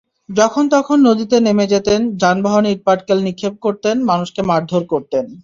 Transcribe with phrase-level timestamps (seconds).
[0.31, 5.25] যখন-তখন নদীতে নেমে যেতেন, যানবাহনে ইটপাটকেল নিক্ষেপ করতেন, মানুষকে মারধর করতেন।